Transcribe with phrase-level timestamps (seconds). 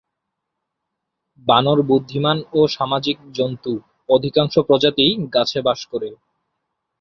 [1.45, 3.73] বানর বুদ্ধিমান ও সামাজিক জন্তু;
[4.09, 6.09] অধিকাংশ প্রজাতিই গাছে বাস করে।